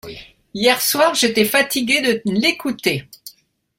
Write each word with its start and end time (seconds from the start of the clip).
Hier 0.55 0.79
soir 0.81 1.13
j’étais 1.13 1.45
fatigué 1.45 2.01
de 2.01 2.23
l’écouter. 2.31 3.07